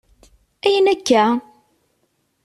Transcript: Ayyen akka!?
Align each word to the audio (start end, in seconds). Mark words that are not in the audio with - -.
Ayyen 0.65 0.91
akka!? 0.93 1.23